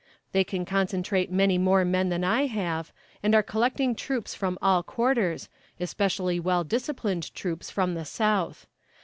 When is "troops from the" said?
7.35-8.05